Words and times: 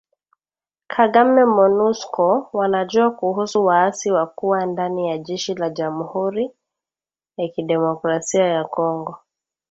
Kagame 0.87 1.43
Monusco 1.49 2.47
wanajua 2.53 3.11
kuhusu 3.11 3.65
waasi 3.65 4.11
wa 4.11 4.27
kuwa 4.27 4.65
ndani 4.65 5.07
ya 5.09 5.17
jeshi 5.17 5.55
la 5.55 5.69
jamhuri 5.69 6.51
ya 7.37 7.47
kidemokrasia 7.47 8.45
ya 8.45 8.63
Kongo 8.63 9.17